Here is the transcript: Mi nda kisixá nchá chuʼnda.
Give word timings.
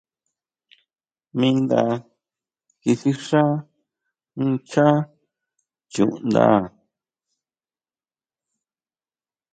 Mi 1.37 1.47
nda 1.63 1.81
kisixá 2.81 3.43
nchá 4.47 4.87
chuʼnda. 5.91 6.45